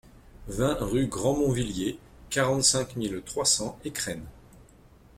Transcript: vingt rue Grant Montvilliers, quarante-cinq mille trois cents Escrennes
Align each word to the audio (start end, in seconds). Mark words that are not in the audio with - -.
vingt 0.47 0.77
rue 0.79 1.05
Grant 1.05 1.37
Montvilliers, 1.37 1.99
quarante-cinq 2.31 2.95
mille 2.95 3.21
trois 3.23 3.45
cents 3.45 3.77
Escrennes 3.85 4.25